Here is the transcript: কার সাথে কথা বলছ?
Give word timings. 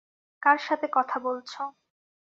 কার 0.41 0.57
সাথে 0.59 0.87
কথা 0.91 1.17
বলছ? 1.19 1.51